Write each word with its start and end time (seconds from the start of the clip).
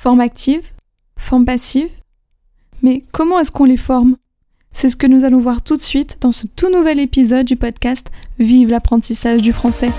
Forme 0.00 0.20
active 0.20 0.70
Forme 1.18 1.44
passive 1.44 1.90
Mais 2.82 3.02
comment 3.10 3.40
est-ce 3.40 3.50
qu'on 3.50 3.64
les 3.64 3.76
forme? 3.76 4.14
C'est 4.72 4.90
ce 4.90 4.94
que 4.94 5.08
nous 5.08 5.24
allons 5.24 5.40
voir 5.40 5.60
tout 5.60 5.76
de 5.76 5.82
suite 5.82 6.18
dans 6.20 6.30
ce 6.30 6.46
tout 6.46 6.70
nouvel 6.70 7.00
épisode 7.00 7.44
du 7.44 7.56
podcast 7.56 8.06
Vive 8.38 8.68
l'apprentissage 8.68 9.42
du 9.42 9.52
français. 9.52 9.90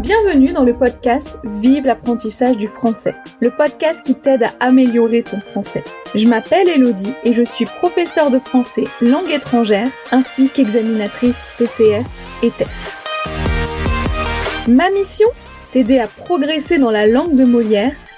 Bienvenue 0.00 0.54
dans 0.54 0.64
le 0.64 0.72
podcast 0.72 1.36
Vive 1.44 1.84
l'apprentissage 1.84 2.56
du 2.56 2.68
français, 2.68 3.14
le 3.40 3.50
podcast 3.50 4.02
qui 4.02 4.14
t'aide 4.14 4.44
à 4.44 4.52
améliorer 4.60 5.22
ton 5.22 5.42
français. 5.42 5.84
Je 6.14 6.26
m'appelle 6.26 6.70
Elodie 6.70 7.12
et 7.22 7.34
je 7.34 7.42
suis 7.42 7.66
professeure 7.66 8.30
de 8.30 8.38
français 8.38 8.84
langue 9.02 9.30
étrangère 9.30 9.88
ainsi 10.10 10.48
qu'examinatrice 10.48 11.48
TCF 11.58 12.06
et 12.42 12.50
TEF. 12.50 13.04
Ma 14.68 14.88
mission? 14.88 15.28
T'aider 15.70 15.98
à 15.98 16.06
progresser 16.06 16.78
dans 16.78 16.90
la 16.90 17.06
langue 17.06 17.34
de 17.34 17.44
Molière 17.44 17.92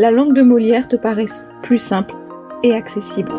la 0.00 0.10
langue 0.10 0.32
de 0.32 0.40
Molière 0.40 0.88
te 0.88 0.96
paraisse 0.96 1.46
plus 1.62 1.76
simple 1.76 2.14
et 2.62 2.72
accessible. 2.72 3.32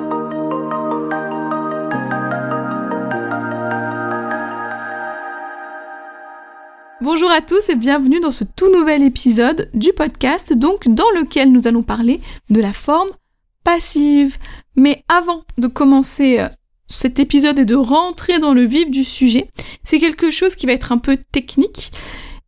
Bonjour 7.02 7.32
à 7.32 7.42
tous 7.42 7.68
et 7.70 7.76
bienvenue 7.76 8.20
dans 8.20 8.30
ce 8.30 8.44
tout 8.44 8.72
nouvel 8.72 9.02
épisode 9.02 9.72
du 9.74 9.92
podcast, 9.92 10.54
donc 10.54 10.88
dans 10.88 11.10
lequel 11.20 11.52
nous 11.52 11.66
allons 11.66 11.82
parler 11.82 12.22
de 12.52 12.62
la 12.62 12.74
forme 12.74 13.10
passive. 13.64 14.38
Mais 14.76 15.04
avant 15.08 15.42
de 15.58 15.66
commencer 15.66 16.42
euh, 16.42 16.48
cet 16.88 17.18
épisode 17.18 17.58
et 17.58 17.66
de 17.66 17.76
rentrer 17.76 18.38
dans 18.38 18.54
le 18.54 18.66
vif 18.66 18.92
du 18.92 19.04
sujet, 19.04 19.48
c'est 19.84 19.98
quelque 19.98 20.30
chose 20.30 20.54
qui 20.54 20.68
va 20.68 20.74
être 20.74 20.92
un 20.92 21.00
peu 21.00 21.18
technique. 21.32 21.92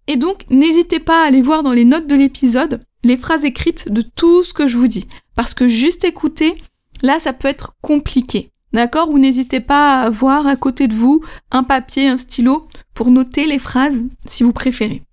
Et 0.05 0.17
donc, 0.17 0.45
n'hésitez 0.51 0.99
pas 0.99 1.23
à 1.23 1.25
aller 1.25 1.41
voir 1.41 1.63
dans 1.63 1.73
les 1.73 1.85
notes 1.85 2.05
de 2.05 2.13
l'épisode 2.13 2.79
les 3.03 3.17
phrases 3.17 3.45
écrites 3.45 3.89
de 3.89 4.01
tout 4.01 4.43
ce 4.43 4.53
que 4.53 4.67
je 4.67 4.77
vous 4.77 4.87
dis. 4.87 5.07
Parce 5.35 5.53
que 5.53 5.67
juste 5.67 6.03
écouter, 6.03 6.55
là, 7.01 7.19
ça 7.19 7.33
peut 7.33 7.47
être 7.47 7.75
compliqué. 7.81 8.51
D'accord? 8.71 9.09
Ou 9.09 9.19
n'hésitez 9.19 9.59
pas 9.59 10.01
à 10.01 10.09
voir 10.09 10.47
à 10.47 10.55
côté 10.55 10.87
de 10.87 10.95
vous 10.95 11.23
un 11.51 11.63
papier, 11.63 12.07
un 12.07 12.17
stylo 12.17 12.67
pour 12.93 13.11
noter 13.11 13.45
les 13.45 13.59
phrases 13.59 14.01
si 14.25 14.43
vous 14.43 14.53
préférez. 14.53 15.03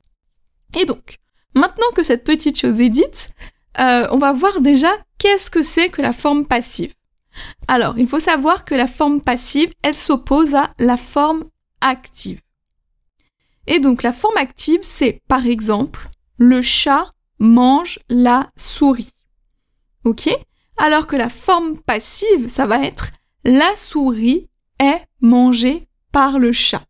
Et 0.78 0.86
donc, 0.86 1.16
maintenant 1.54 1.90
que 1.94 2.02
cette 2.02 2.24
petite 2.24 2.58
chose 2.58 2.80
est 2.80 2.88
dite, 2.88 3.30
euh, 3.78 4.06
on 4.10 4.18
va 4.18 4.32
voir 4.32 4.60
déjà 4.60 4.90
qu'est-ce 5.18 5.50
que 5.50 5.62
c'est 5.62 5.90
que 5.90 6.00
la 6.00 6.12
forme 6.12 6.46
passive. 6.46 6.94
Alors, 7.68 7.98
il 7.98 8.08
faut 8.08 8.18
savoir 8.18 8.64
que 8.64 8.74
la 8.74 8.86
forme 8.86 9.20
passive, 9.20 9.72
elle 9.82 9.94
s'oppose 9.94 10.54
à 10.54 10.70
la 10.78 10.96
forme 10.96 11.44
active. 11.80 12.40
Et 13.66 13.78
donc 13.78 14.02
la 14.02 14.12
forme 14.12 14.36
active, 14.36 14.80
c'est 14.82 15.20
par 15.28 15.46
exemple 15.46 16.08
le 16.38 16.62
chat 16.62 17.12
mange 17.40 17.98
la 18.08 18.50
souris. 18.56 19.12
Ok? 20.04 20.28
Alors 20.76 21.06
que 21.06 21.16
la 21.16 21.28
forme 21.28 21.78
passive, 21.78 22.48
ça 22.48 22.66
va 22.66 22.84
être 22.84 23.10
la 23.44 23.74
souris 23.74 24.48
est 24.78 25.02
mangée 25.20 25.88
par 26.12 26.38
le 26.38 26.52
chat. 26.52 26.84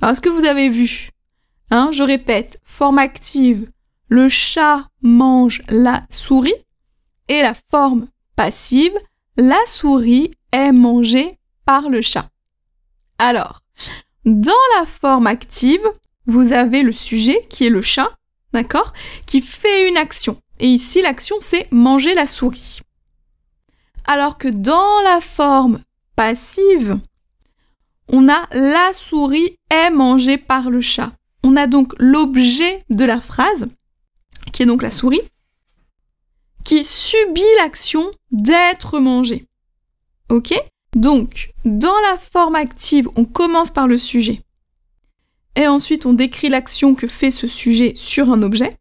Alors 0.00 0.12
est-ce 0.12 0.20
que 0.20 0.28
vous 0.28 0.44
avez 0.44 0.68
vu? 0.68 1.10
Hein, 1.70 1.90
Je 1.92 2.02
répète, 2.02 2.60
forme 2.64 2.98
active, 2.98 3.70
le 4.08 4.28
chat 4.28 4.88
mange 5.00 5.62
la 5.68 6.04
souris. 6.10 6.54
Et 7.28 7.40
la 7.40 7.54
forme 7.54 8.08
passive, 8.36 8.92
la 9.36 9.58
souris 9.66 10.32
est 10.52 10.72
mangée 10.72 11.38
par 11.64 11.88
le 11.88 12.00
chat. 12.00 12.28
Alors, 13.18 13.62
dans 14.24 14.52
la 14.78 14.84
forme 14.84 15.26
active, 15.26 15.84
vous 16.26 16.52
avez 16.52 16.82
le 16.82 16.92
sujet 16.92 17.46
qui 17.48 17.66
est 17.66 17.70
le 17.70 17.80
chat, 17.82 18.10
d'accord? 18.52 18.92
Qui 19.26 19.40
fait 19.40 19.88
une 19.88 19.96
action. 19.96 20.40
Et 20.60 20.66
ici, 20.66 21.02
l'action, 21.02 21.36
c'est 21.40 21.70
manger 21.72 22.14
la 22.14 22.26
souris. 22.26 22.80
Alors 24.04 24.38
que 24.38 24.48
dans 24.48 25.00
la 25.04 25.20
forme 25.20 25.80
passive, 26.16 26.98
on 28.08 28.28
a 28.28 28.46
la 28.52 28.92
souris 28.92 29.56
est 29.70 29.90
mangée 29.90 30.38
par 30.38 30.70
le 30.70 30.80
chat. 30.80 31.12
On 31.44 31.56
a 31.56 31.66
donc 31.66 31.94
l'objet 31.98 32.84
de 32.90 33.04
la 33.04 33.20
phrase, 33.20 33.68
qui 34.52 34.62
est 34.62 34.66
donc 34.66 34.82
la 34.82 34.90
souris, 34.90 35.22
qui 36.64 36.84
subit 36.84 37.42
l'action 37.58 38.10
d'être 38.30 38.98
mangée. 38.98 39.46
Ok? 40.28 40.54
Donc, 40.94 41.52
dans 41.64 41.98
la 42.10 42.16
forme 42.16 42.54
active, 42.54 43.08
on 43.16 43.24
commence 43.24 43.70
par 43.70 43.88
le 43.88 43.98
sujet. 43.98 44.42
Et 45.56 45.66
ensuite, 45.66 46.06
on 46.06 46.12
décrit 46.12 46.48
l'action 46.48 46.94
que 46.94 47.06
fait 47.06 47.30
ce 47.30 47.46
sujet 47.46 47.92
sur 47.94 48.30
un 48.30 48.42
objet. 48.42 48.78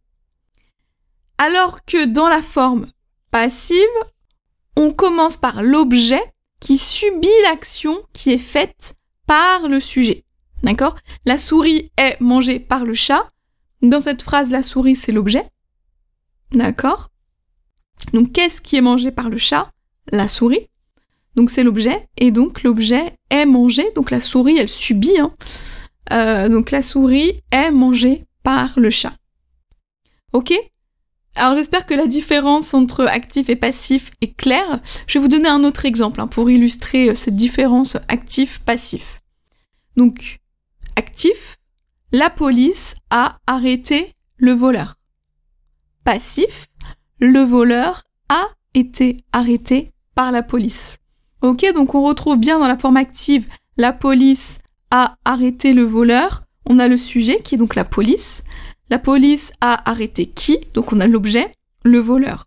Alors 1.37 1.83
que 1.85 2.05
dans 2.05 2.29
la 2.29 2.41
forme 2.41 2.91
passive, 3.31 3.77
on 4.77 4.91
commence 4.91 5.37
par 5.37 5.63
l'objet 5.63 6.21
qui 6.59 6.77
subit 6.77 7.27
l'action 7.43 8.01
qui 8.13 8.31
est 8.31 8.37
faite 8.37 8.95
par 9.27 9.67
le 9.67 9.79
sujet. 9.79 10.23
D'accord? 10.63 10.95
La 11.25 11.37
souris 11.37 11.91
est 11.97 12.19
mangée 12.21 12.59
par 12.59 12.85
le 12.85 12.93
chat. 12.93 13.27
Dans 13.81 13.99
cette 13.99 14.21
phrase, 14.21 14.51
la 14.51 14.63
souris, 14.63 14.95
c'est 14.95 15.11
l'objet. 15.11 15.49
D'accord? 16.51 17.09
Donc, 18.13 18.31
qu'est-ce 18.31 18.61
qui 18.61 18.75
est 18.75 18.81
mangé 18.81 19.11
par 19.11 19.29
le 19.29 19.37
chat? 19.37 19.71
La 20.11 20.27
souris. 20.27 20.67
Donc 21.35 21.49
c'est 21.49 21.63
l'objet, 21.63 22.09
et 22.17 22.29
donc 22.31 22.63
l'objet 22.63 23.15
est 23.29 23.45
mangé, 23.45 23.89
donc 23.95 24.11
la 24.11 24.19
souris 24.19 24.57
elle 24.57 24.67
subit, 24.67 25.17
hein. 25.17 25.31
Euh, 26.11 26.49
donc 26.49 26.71
la 26.71 26.81
souris 26.81 27.39
est 27.51 27.71
mangée 27.71 28.25
par 28.43 28.77
le 28.77 28.89
chat. 28.89 29.13
Ok? 30.33 30.53
Alors 31.35 31.55
j'espère 31.55 31.85
que 31.85 31.93
la 31.93 32.07
différence 32.07 32.73
entre 32.73 33.05
actif 33.05 33.49
et 33.49 33.55
passif 33.55 34.11
est 34.21 34.35
claire. 34.35 34.81
Je 35.07 35.17
vais 35.17 35.23
vous 35.23 35.29
donner 35.29 35.47
un 35.47 35.63
autre 35.63 35.85
exemple 35.85 36.19
hein, 36.19 36.27
pour 36.27 36.49
illustrer 36.49 37.09
euh, 37.09 37.15
cette 37.15 37.35
différence 37.35 37.97
actif-passif. 38.07 39.21
Donc 39.95 40.39
actif, 40.95 41.57
la 42.11 42.29
police 42.29 42.95
a 43.09 43.37
arrêté 43.47 44.13
le 44.37 44.51
voleur. 44.51 44.95
Passif, 46.03 46.67
le 47.19 47.41
voleur 47.41 48.03
a 48.27 48.47
été 48.73 49.17
arrêté 49.31 49.91
par 50.15 50.31
la 50.31 50.43
police. 50.43 50.97
Ok, 51.41 51.65
donc 51.73 51.95
on 51.95 52.03
retrouve 52.03 52.37
bien 52.37 52.59
dans 52.59 52.67
la 52.67 52.77
forme 52.77 52.97
active 52.97 53.47
la 53.77 53.93
police 53.93 54.59
a 54.91 55.17
arrêté 55.25 55.73
le 55.73 55.83
voleur. 55.83 56.43
On 56.65 56.79
a 56.79 56.87
le 56.87 56.97
sujet 56.97 57.41
qui 57.41 57.55
est 57.55 57.57
donc 57.57 57.75
la 57.75 57.85
police. 57.85 58.43
La 58.89 58.99
police 58.99 59.51
a 59.61 59.89
arrêté 59.89 60.27
qui? 60.27 60.59
Donc 60.73 60.93
on 60.93 60.99
a 60.99 61.07
l'objet, 61.07 61.51
le 61.83 61.99
voleur. 61.99 62.45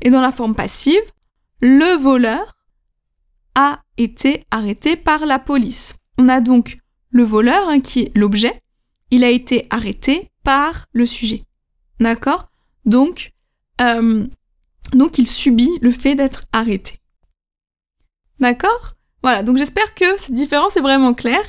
Et 0.00 0.10
dans 0.10 0.20
la 0.20 0.32
forme 0.32 0.54
passive, 0.54 1.02
le 1.60 1.96
voleur 1.96 2.54
a 3.54 3.82
été 3.96 4.44
arrêté 4.50 4.96
par 4.96 5.26
la 5.26 5.38
police. 5.38 5.94
On 6.18 6.28
a 6.28 6.40
donc 6.40 6.78
le 7.10 7.24
voleur 7.24 7.68
hein, 7.68 7.80
qui 7.80 8.00
est 8.00 8.16
l'objet. 8.16 8.62
Il 9.10 9.24
a 9.24 9.30
été 9.30 9.66
arrêté 9.70 10.30
par 10.44 10.86
le 10.92 11.06
sujet. 11.06 11.44
D'accord? 12.00 12.48
Donc, 12.84 13.32
euh, 13.80 14.26
donc 14.92 15.18
il 15.18 15.26
subit 15.26 15.70
le 15.80 15.90
fait 15.90 16.14
d'être 16.14 16.44
arrêté. 16.52 16.98
D'accord? 18.40 18.94
Voilà, 19.22 19.42
donc 19.42 19.56
j'espère 19.56 19.94
que 19.94 20.16
cette 20.16 20.34
différence 20.34 20.76
est 20.76 20.80
vraiment 20.80 21.14
claire. 21.14 21.44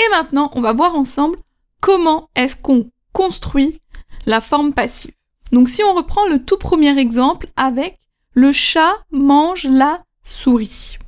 Et 0.00 0.08
maintenant, 0.10 0.50
on 0.54 0.60
va 0.60 0.72
voir 0.72 0.94
ensemble 0.94 1.38
comment 1.80 2.30
est-ce 2.34 2.56
qu'on 2.56 2.90
construit 3.12 3.80
la 4.26 4.40
forme 4.40 4.72
passive. 4.72 5.14
Donc 5.52 5.68
si 5.68 5.82
on 5.84 5.94
reprend 5.94 6.26
le 6.26 6.44
tout 6.44 6.56
premier 6.56 6.98
exemple 6.98 7.48
avec 7.56 7.98
le 8.32 8.52
chat 8.52 9.04
mange 9.10 9.64
la 9.64 10.02
souris. 10.22 10.98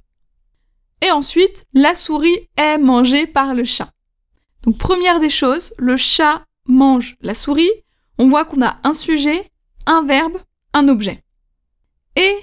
Et 1.00 1.10
ensuite, 1.10 1.64
la 1.72 1.94
souris 1.94 2.48
est 2.56 2.78
mangée 2.78 3.26
par 3.26 3.54
le 3.54 3.64
chat. 3.64 3.90
Donc 4.64 4.78
première 4.78 5.20
des 5.20 5.30
choses, 5.30 5.74
le 5.78 5.96
chat 5.96 6.44
mange 6.66 7.16
la 7.20 7.34
souris. 7.34 7.70
On 8.18 8.28
voit 8.28 8.44
qu'on 8.44 8.62
a 8.62 8.78
un 8.84 8.94
sujet, 8.94 9.50
un 9.86 10.02
verbe, 10.02 10.38
un 10.74 10.88
objet. 10.88 11.22
Et 12.16 12.36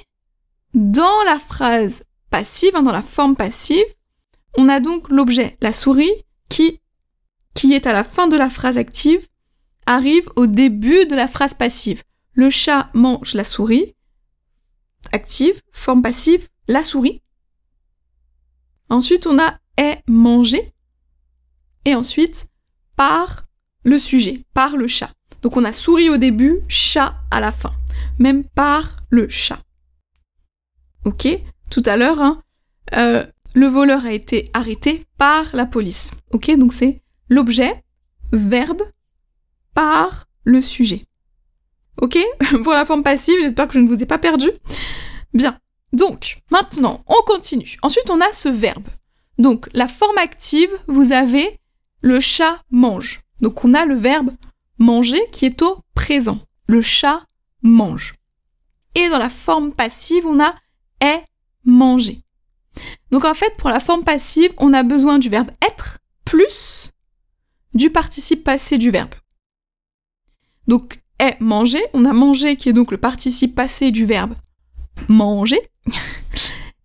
dans 0.73 1.23
la 1.25 1.39
phrase 1.39 2.03
passive, 2.29 2.75
hein, 2.75 2.81
dans 2.81 2.91
la 2.91 3.01
forme 3.01 3.35
passive, 3.35 3.85
on 4.57 4.67
a 4.67 4.79
donc 4.79 5.09
l'objet, 5.09 5.57
la 5.61 5.73
souris, 5.73 6.11
qui, 6.49 6.81
qui 7.53 7.73
est 7.73 7.87
à 7.87 7.93
la 7.93 8.03
fin 8.03 8.27
de 8.27 8.35
la 8.35 8.49
phrase 8.49 8.77
active, 8.77 9.27
arrive 9.85 10.29
au 10.35 10.47
début 10.47 11.05
de 11.05 11.15
la 11.15 11.27
phrase 11.27 11.53
passive. 11.53 12.03
le 12.33 12.49
chat 12.49 12.89
mange 12.93 13.33
la 13.33 13.43
souris. 13.43 13.95
Active, 15.11 15.61
forme 15.71 16.01
passive, 16.01 16.47
la 16.67 16.83
souris. 16.83 17.21
Ensuite, 18.89 19.27
on 19.27 19.39
a 19.39 19.59
est 19.79 20.03
mangé. 20.07 20.73
Et 21.85 21.95
ensuite, 21.95 22.47
par 22.95 23.47
le 23.83 23.97
sujet, 23.97 24.43
par 24.53 24.75
le 24.75 24.87
chat. 24.87 25.11
Donc 25.41 25.55
on 25.55 25.63
a 25.63 25.71
souris 25.71 26.09
au 26.09 26.17
début, 26.17 26.59
chat 26.67 27.15
à 27.31 27.39
la 27.39 27.51
fin. 27.51 27.71
Même 28.19 28.43
par 28.43 28.97
le 29.09 29.29
chat. 29.29 29.59
Ok? 31.05 31.27
Tout 31.69 31.81
à 31.85 31.95
l'heure, 31.95 32.19
hein, 32.19 32.43
euh, 32.93 33.25
le 33.53 33.67
voleur 33.67 34.05
a 34.05 34.13
été 34.13 34.49
arrêté 34.53 35.05
par 35.17 35.45
la 35.53 35.65
police. 35.65 36.11
Ok 36.31 36.51
Donc 36.57 36.73
c'est 36.73 37.01
l'objet, 37.29 37.83
verbe, 38.31 38.83
par 39.73 40.25
le 40.43 40.61
sujet. 40.61 41.05
Ok 42.01 42.17
Pour 42.63 42.73
la 42.73 42.85
forme 42.85 43.03
passive, 43.03 43.37
j'espère 43.41 43.67
que 43.67 43.73
je 43.73 43.79
ne 43.79 43.87
vous 43.87 44.01
ai 44.01 44.05
pas 44.05 44.17
perdu. 44.17 44.49
Bien. 45.33 45.57
Donc, 45.91 46.41
maintenant, 46.51 47.03
on 47.07 47.21
continue. 47.25 47.77
Ensuite, 47.81 48.09
on 48.09 48.21
a 48.21 48.31
ce 48.31 48.49
verbe. 48.49 48.87
Donc, 49.37 49.67
la 49.73 49.87
forme 49.87 50.17
active, 50.17 50.69
vous 50.87 51.11
avez 51.11 51.59
le 52.01 52.19
chat 52.19 52.61
mange. 52.69 53.21
Donc, 53.41 53.65
on 53.65 53.73
a 53.73 53.85
le 53.85 53.95
verbe 53.95 54.31
manger 54.77 55.21
qui 55.31 55.45
est 55.45 55.61
au 55.61 55.79
présent. 55.95 56.39
Le 56.67 56.81
chat 56.81 57.23
mange. 57.63 58.15
Et 58.95 59.09
dans 59.09 59.17
la 59.17 59.29
forme 59.29 59.73
passive, 59.73 60.25
on 60.25 60.39
a 60.39 60.53
est 61.01 61.23
mangé. 61.63 62.21
Donc, 63.11 63.25
en 63.25 63.33
fait, 63.33 63.55
pour 63.57 63.69
la 63.69 63.79
forme 63.79 64.03
passive, 64.03 64.53
on 64.57 64.73
a 64.73 64.83
besoin 64.83 65.19
du 65.19 65.29
verbe 65.29 65.51
être 65.61 65.99
plus 66.25 66.91
du 67.73 67.89
participe 67.89 68.43
passé 68.43 68.77
du 68.77 68.89
verbe. 68.89 69.13
Donc, 70.67 71.01
est 71.19 71.39
mangé, 71.39 71.81
on 71.93 72.05
a 72.05 72.13
mangé 72.13 72.55
qui 72.55 72.69
est 72.69 72.73
donc 72.73 72.91
le 72.91 72.97
participe 72.97 73.55
passé 73.55 73.91
du 73.91 74.05
verbe 74.05 74.35
manger. 75.07 75.61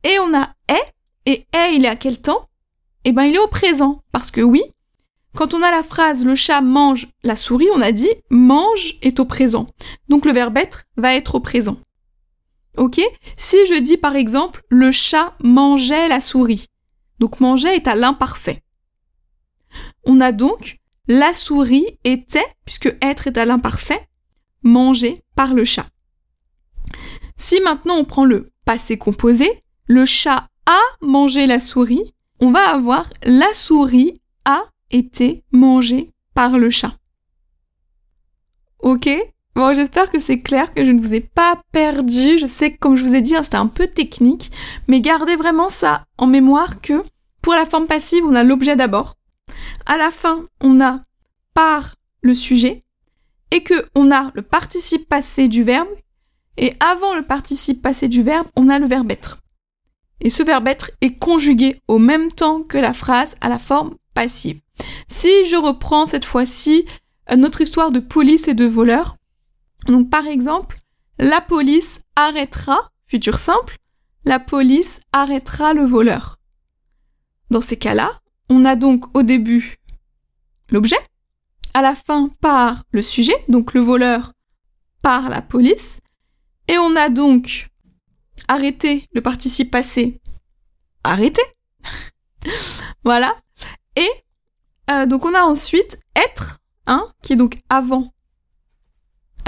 Et 0.05 0.19
on 0.19 0.35
a 0.35 0.51
est, 0.69 0.93
et 1.27 1.47
est, 1.55 1.75
il 1.75 1.85
est 1.85 1.89
à 1.89 1.97
quel 1.97 2.21
temps? 2.21 2.49
Eh 3.05 3.13
bien, 3.13 3.25
il 3.25 3.35
est 3.35 3.39
au 3.39 3.49
présent. 3.49 4.03
Parce 4.13 4.31
que 4.31 4.43
oui, 4.43 4.63
quand 5.35 5.55
on 5.55 5.63
a 5.63 5.71
la 5.71 5.83
phrase 5.83 6.25
le 6.25 6.35
chat 6.35 6.61
mange 6.61 7.09
la 7.23 7.37
souris, 7.37 7.69
on 7.75 7.81
a 7.81 7.91
dit 7.91 8.11
mange 8.31 8.99
est 9.01 9.19
au 9.19 9.25
présent. 9.25 9.67
Donc 10.09 10.27
le 10.27 10.33
verbe 10.33 10.59
être 10.59 10.85
va 10.97 11.15
être 11.15 11.37
au 11.37 11.41
présent. 11.41 11.79
Ok? 12.77 13.01
Si 13.37 13.57
je 13.67 13.81
dis 13.81 13.97
par 13.97 14.17
exemple 14.17 14.63
le 14.69 14.91
chat 14.91 15.35
mangeait 15.41 16.09
la 16.09 16.21
souris, 16.21 16.67
donc 17.19 17.41
manger 17.41 17.75
est 17.75 17.87
à 17.87 17.95
l'imparfait. 17.95 18.63
On 20.05 20.21
a 20.21 20.33
donc 20.33 20.79
la 21.07 21.35
souris 21.35 21.99
était, 22.05 22.47
puisque 22.65 22.97
être 23.03 23.27
est 23.27 23.39
à 23.39 23.45
l'imparfait, 23.45 24.09
mangé 24.63 25.23
par 25.37 25.55
le 25.55 25.65
chat. 25.65 25.87
Si 27.37 27.61
maintenant 27.61 27.97
on 27.97 28.05
prend 28.05 28.25
le 28.25 28.51
passé 28.65 28.97
composé, 28.97 29.63
le 29.87 30.05
chat 30.05 30.49
a 30.67 30.81
mangé 31.03 31.47
la 31.47 31.61
souris, 31.61 32.15
on 32.41 32.51
va 32.51 32.71
avoir 32.71 33.09
la 33.23 33.53
souris 33.53 34.21
a 34.45 34.65
été 34.91 35.45
mangée 35.53 36.11
par 36.35 36.59
le 36.59 36.71
chat. 36.71 36.97
Ok? 38.81 39.09
Bon, 39.55 39.73
j'espère 39.73 40.11
que 40.11 40.19
c'est 40.19 40.41
clair, 40.41 40.75
que 40.75 40.85
je 40.85 40.91
ne 40.91 41.01
vous 41.01 41.15
ai 41.15 41.21
pas 41.21 41.63
perdu. 41.71 42.39
Je 42.39 42.47
sais 42.47 42.73
que, 42.73 42.79
comme 42.79 42.97
je 42.97 43.05
vous 43.05 43.15
ai 43.15 43.21
dit, 43.21 43.37
hein, 43.37 43.43
c'était 43.45 43.57
un 43.57 43.69
peu 43.69 43.87
technique, 43.87 44.51
mais 44.89 45.01
gardez 45.01 45.37
vraiment 45.37 45.69
ça 45.69 46.07
en 46.19 46.27
mémoire 46.27 46.81
que 46.81 47.05
pour 47.41 47.55
la 47.55 47.67
forme 47.67 47.87
passive, 47.87 48.25
on 48.25 48.35
a 48.35 48.43
l'objet 48.43 48.75
d'abord. 48.75 49.15
À 49.87 49.97
la 49.97 50.11
fin, 50.11 50.43
on 50.61 50.81
a 50.81 51.01
par 51.53 51.95
le 52.23 52.35
sujet 52.35 52.81
et 53.53 53.63
que 53.63 53.87
on 53.95 54.11
a 54.11 54.33
le 54.35 54.43
participe 54.43 55.09
passé 55.09 55.47
du 55.47 55.63
verbe 55.63 55.89
et 56.57 56.75
avant 56.81 57.15
le 57.15 57.23
participe 57.23 57.83
passé 57.83 58.09
du 58.09 58.23
verbe, 58.23 58.49
on 58.57 58.69
a 58.69 58.79
le 58.79 58.87
verbe 58.87 59.11
être. 59.11 59.41
Et 60.21 60.31
ce 60.31 60.43
verbe 60.43 60.67
être 60.69 60.91
est 61.01 61.19
conjugué 61.19 61.81
au 61.87 61.99
même 61.99 62.33
temps 62.33 62.63
que 62.63 62.79
la 62.79 62.93
phrase 62.93 63.37
à 63.41 63.49
la 63.49 63.59
forme 63.59 63.97
passive. 64.15 64.61
Si 65.07 65.45
je 65.45 65.57
reprends 65.57 66.07
cette 66.07 66.25
fois-ci 66.25 66.85
euh, 67.31 67.37
notre 67.37 67.61
histoire 67.61 67.91
de 67.91 68.01
police 68.01 68.49
et 68.49 68.55
de 68.55 68.65
voleur, 68.65 69.17
donc 69.87 70.11
par 70.11 70.27
exemple, 70.27 70.79
la 71.19 71.41
police 71.41 72.01
arrêtera, 72.17 72.91
futur 73.07 73.39
simple, 73.39 73.79
la 74.25 74.39
police 74.39 75.01
arrêtera 75.13 75.75
le 75.75 75.85
voleur. 75.85 76.39
Dans 77.51 77.61
ces 77.61 77.77
cas-là, 77.77 78.21
on 78.49 78.65
a 78.65 78.77
donc 78.77 79.17
au 79.17 79.23
début 79.23 79.77
l'objet, 80.71 80.99
à 81.75 81.83
la 81.83 81.95
fin 81.95 82.29
par 82.41 82.85
le 82.93 83.03
sujet, 83.03 83.35
donc 83.49 83.75
le 83.75 83.81
voleur 83.81 84.33
par 85.03 85.29
la 85.29 85.43
police, 85.43 85.99
et 86.69 86.79
on 86.79 86.97
a 86.97 87.11
donc 87.11 87.69
arrêté 88.49 89.07
le 89.13 89.21
participe 89.21 89.71
passé 89.71 90.21
arrêté. 91.03 91.43
voilà. 93.05 93.35
Et 93.97 94.11
euh, 94.91 95.07
donc 95.07 95.25
on 95.25 95.35
a 95.35 95.43
ensuite 95.43 96.01
être, 96.17 96.59
hein, 96.87 97.13
qui 97.23 97.35
est 97.35 97.37
donc 97.37 97.59
avant, 97.69 98.14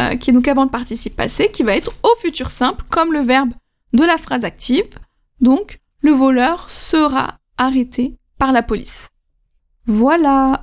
euh, 0.00 0.16
qui 0.16 0.30
est 0.30 0.32
donc 0.32 0.48
avant 0.48 0.64
le 0.64 0.70
participe 0.70 1.16
passé, 1.16 1.50
qui 1.52 1.62
va 1.62 1.76
être 1.76 1.92
au 2.02 2.16
futur 2.20 2.50
simple, 2.50 2.84
comme 2.88 3.12
le 3.12 3.20
verbe 3.20 3.50
de 3.92 4.04
la 4.04 4.18
phrase 4.18 4.44
active. 4.44 4.88
Donc 5.40 5.78
le 6.02 6.12
voleur 6.12 6.68
sera 6.68 7.38
arrêté 7.56 8.16
par 8.38 8.52
la 8.52 8.62
police. 8.62 9.08
Voilà. 9.86 10.60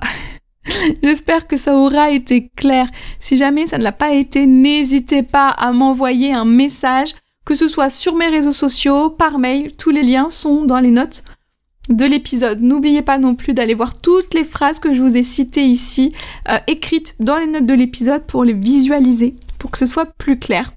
J'espère 1.02 1.46
que 1.46 1.56
ça 1.56 1.76
aura 1.76 2.10
été 2.10 2.48
clair. 2.56 2.88
Si 3.20 3.36
jamais 3.36 3.66
ça 3.66 3.78
ne 3.78 3.82
l'a 3.82 3.92
pas 3.92 4.12
été, 4.12 4.46
n'hésitez 4.46 5.22
pas 5.22 5.48
à 5.48 5.72
m'envoyer 5.72 6.32
un 6.32 6.44
message, 6.44 7.14
que 7.44 7.54
ce 7.54 7.68
soit 7.68 7.90
sur 7.90 8.14
mes 8.14 8.28
réseaux 8.28 8.52
sociaux, 8.52 9.10
par 9.10 9.38
mail. 9.38 9.76
Tous 9.76 9.90
les 9.90 10.02
liens 10.02 10.30
sont 10.30 10.64
dans 10.64 10.80
les 10.80 10.90
notes 10.90 11.24
de 11.88 12.04
l'épisode. 12.04 12.60
N'oubliez 12.60 13.02
pas 13.02 13.18
non 13.18 13.34
plus 13.34 13.52
d'aller 13.52 13.74
voir 13.74 14.00
toutes 14.00 14.34
les 14.34 14.44
phrases 14.44 14.78
que 14.78 14.94
je 14.94 15.02
vous 15.02 15.16
ai 15.16 15.22
citées 15.22 15.64
ici, 15.64 16.12
euh, 16.48 16.58
écrites 16.66 17.14
dans 17.20 17.36
les 17.36 17.46
notes 17.46 17.66
de 17.66 17.74
l'épisode 17.74 18.24
pour 18.24 18.44
les 18.44 18.52
visualiser, 18.52 19.34
pour 19.58 19.70
que 19.70 19.78
ce 19.78 19.86
soit 19.86 20.06
plus 20.06 20.38
clair. 20.38 20.72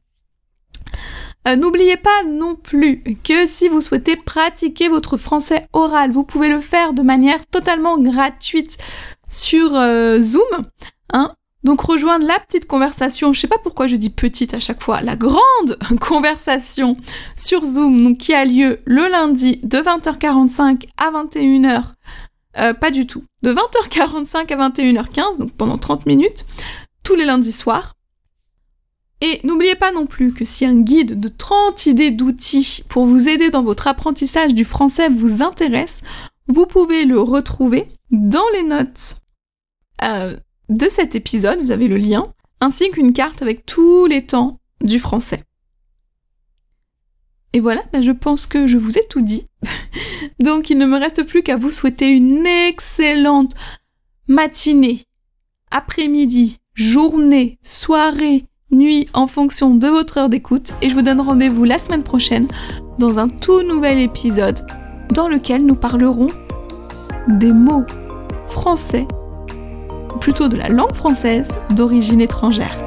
Euh, 1.47 1.55
n'oubliez 1.55 1.97
pas 1.97 2.23
non 2.27 2.55
plus 2.55 3.03
que 3.23 3.45
si 3.45 3.69
vous 3.69 3.79
souhaitez 3.79 4.17
pratiquer 4.17 4.89
votre 4.89 5.15
français 5.15 5.67
oral, 5.71 6.11
vous 6.11 6.23
pouvez 6.23 6.49
le 6.49 6.59
faire 6.59 6.93
de 6.93 7.01
manière 7.01 7.45
totalement 7.45 7.97
gratuite 7.97 8.77
sur 9.29 9.75
euh, 9.75 10.19
Zoom. 10.19 10.43
Hein 11.13 11.31
donc 11.67 11.81
rejoindre 11.81 12.25
la 12.25 12.39
petite 12.39 12.65
conversation, 12.65 13.33
je 13.33 13.41
sais 13.41 13.47
pas 13.49 13.57
pourquoi 13.57 13.87
je 13.87 13.97
dis 13.97 14.09
petite 14.09 14.53
à 14.53 14.61
chaque 14.61 14.81
fois, 14.81 15.01
la 15.01 15.17
grande 15.17 15.77
conversation 15.99 16.95
sur 17.35 17.65
Zoom, 17.65 18.15
qui 18.15 18.33
a 18.33 18.45
lieu 18.45 18.79
le 18.85 19.09
lundi 19.09 19.59
de 19.63 19.77
20h45 19.77 20.87
à 20.95 21.11
21h. 21.11 21.83
Euh, 22.57 22.73
pas 22.73 22.89
du 22.89 23.05
tout. 23.05 23.25
De 23.41 23.53
20h45 23.53 24.53
à 24.53 24.69
21h15, 24.69 25.39
donc 25.39 25.51
pendant 25.57 25.77
30 25.77 26.05
minutes, 26.05 26.45
tous 27.03 27.15
les 27.15 27.25
lundis 27.25 27.51
soirs. 27.51 27.95
Et 29.19 29.41
n'oubliez 29.43 29.75
pas 29.75 29.91
non 29.91 30.05
plus 30.05 30.33
que 30.33 30.45
si 30.45 30.65
un 30.65 30.79
guide 30.79 31.19
de 31.19 31.27
30 31.27 31.85
idées 31.87 32.11
d'outils 32.11 32.85
pour 32.87 33.05
vous 33.05 33.27
aider 33.27 33.49
dans 33.49 33.63
votre 33.63 33.87
apprentissage 33.87 34.53
du 34.53 34.63
français 34.63 35.09
vous 35.09 35.43
intéresse, 35.43 35.99
vous 36.47 36.65
pouvez 36.65 37.03
le 37.03 37.19
retrouver 37.19 37.87
dans 38.09 38.47
les 38.53 38.63
notes 38.63 39.17
euh, 40.01 40.37
de 40.69 40.87
cet 40.89 41.15
épisode, 41.15 41.59
vous 41.59 41.71
avez 41.71 41.87
le 41.87 41.97
lien, 41.97 42.23
ainsi 42.59 42.89
qu'une 42.91 43.13
carte 43.13 43.41
avec 43.41 43.65
tous 43.65 44.05
les 44.05 44.25
temps 44.25 44.59
du 44.83 44.99
français. 44.99 45.43
Et 47.53 47.59
voilà, 47.59 47.81
bah, 47.91 48.01
je 48.01 48.11
pense 48.11 48.45
que 48.45 48.67
je 48.67 48.77
vous 48.77 48.97
ai 48.97 49.07
tout 49.09 49.21
dit. 49.21 49.47
Donc 50.39 50.69
il 50.69 50.77
ne 50.77 50.85
me 50.85 50.97
reste 50.97 51.23
plus 51.23 51.43
qu'à 51.43 51.57
vous 51.57 51.71
souhaiter 51.71 52.09
une 52.09 52.45
excellente 52.45 53.53
matinée, 54.27 55.03
après-midi, 55.71 56.57
journée, 56.73 57.57
soirée, 57.63 58.45
nuit 58.71 59.07
en 59.13 59.27
fonction 59.27 59.75
de 59.75 59.87
votre 59.87 60.17
heure 60.17 60.29
d'écoute 60.29 60.73
et 60.81 60.89
je 60.89 60.95
vous 60.95 61.01
donne 61.01 61.21
rendez-vous 61.21 61.63
la 61.63 61.79
semaine 61.79 62.03
prochaine 62.03 62.47
dans 62.99 63.17
un 63.17 63.29
tout 63.29 63.63
nouvel 63.63 63.97
épisode 63.99 64.65
dans 65.13 65.29
lequel 65.29 65.65
nous 65.65 65.75
parlerons 65.75 66.27
des 67.29 67.53
mots 67.53 67.85
français, 68.45 69.07
plutôt 70.27 70.49
de 70.49 70.57
la 70.57 70.67
langue 70.67 70.93
française 70.93 71.47
d'origine 71.69 72.19
étrangère. 72.19 72.86